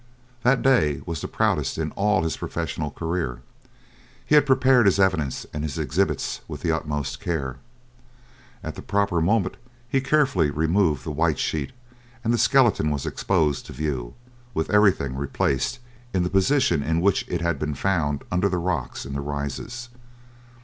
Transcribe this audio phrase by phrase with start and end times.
[0.41, 3.43] That day was the proudest in all his professional career.
[4.25, 7.57] He had prepared his evidence and his exhibits with the utmost care.
[8.63, 11.71] At the proper moment he carefully removed the white sheet,
[12.23, 14.15] and the skeleton was exposed to view,
[14.55, 15.77] with everything replaced
[16.15, 19.89] in the position in which it had been found under the rocks in the Rises.